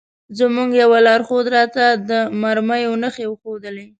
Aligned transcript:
زموږ 0.39 0.69
یوه 0.81 0.99
لارښود 1.05 1.45
راته 1.55 1.85
د 2.09 2.11
مرمیو 2.41 2.93
نښې 3.03 3.25
وښودلې. 3.27 3.85